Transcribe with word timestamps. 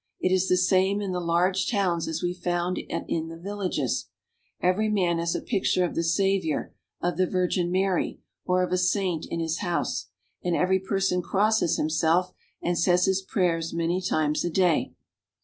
It 0.19 0.31
is 0.31 0.47
the 0.49 0.57
same 0.57 0.99
in 0.99 1.11
the 1.11 1.19
large 1.21 1.69
towns 1.69 2.07
as 2.07 2.23
we 2.23 2.33
found 2.33 2.79
it 2.79 2.87
in 3.07 3.27
the 3.27 3.37
villages. 3.37 4.07
Every 4.59 4.87
IN 4.87 4.91
ST. 4.93 4.95
PETERSBURG. 4.95 4.95
335 4.95 4.95
man 4.95 5.19
has 5.19 5.35
a 5.35 5.51
picture 5.51 5.85
of 5.85 5.93
the 5.93 6.03
Savior, 6.03 6.73
of 7.01 7.17
the 7.17 7.27
Virgin 7.27 7.71
Mary, 7.71 8.19
or 8.43 8.63
of 8.63 8.71
a 8.71 8.79
saint 8.79 9.27
in 9.27 9.39
his 9.39 9.59
house, 9.59 10.07
and 10.43 10.55
every 10.55 10.79
person 10.79 11.21
crosses 11.21 11.77
himself 11.77 12.33
and 12.63 12.79
says 12.79 13.05
his 13.05 13.21
prayers 13.21 13.75
many 13.75 14.01
times 14.01 14.43
a 14.43 14.49
day. 14.49 14.95